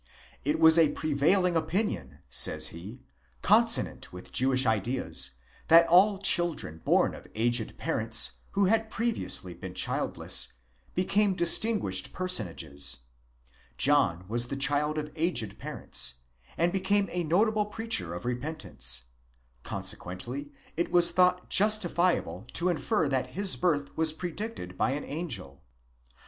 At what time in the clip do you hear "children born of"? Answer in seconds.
6.17-7.27